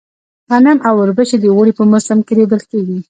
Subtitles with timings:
[0.49, 2.97] غنم او اوربشې د اوړي په موسم کې رېبل کيږي.